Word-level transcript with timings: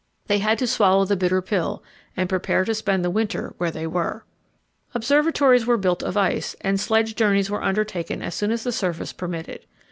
They 0.25 0.39
had 0.39 0.57
to 0.57 0.65
swallow 0.65 1.05
the 1.05 1.15
bitter 1.15 1.43
pill, 1.43 1.83
and 2.17 2.27
prepare 2.27 2.65
to 2.65 2.73
spend 2.73 3.05
the 3.05 3.11
winter 3.11 3.53
where 3.59 3.69
they 3.69 3.85
were. 3.85 4.25
Observatories 4.95 5.67
were 5.67 5.77
built 5.77 6.01
of 6.01 6.17
ice, 6.17 6.55
and 6.61 6.79
sledge 6.79 7.13
journeys 7.15 7.51
were 7.51 7.61
undertaken 7.61 8.23
as 8.23 8.33
soon 8.33 8.49
as 8.51 8.63
the 8.63 8.71
surface 8.71 9.13
permitted. 9.13 9.67